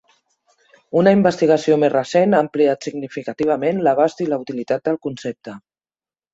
Una 1.01 1.11
investigació 1.17 1.77
més 1.83 1.93
recent 1.97 2.33
ha 2.37 2.41
ampliat 2.45 2.89
significativament 2.89 3.85
l'abast 3.89 4.27
i 4.27 4.31
la 4.33 4.43
utilitat 4.47 4.91
del 4.91 5.01
concepte. 5.09 5.59